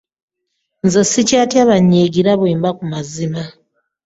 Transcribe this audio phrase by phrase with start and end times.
[0.85, 3.41] Nze ssikyatya bannyiigira bwe mba ku mazima.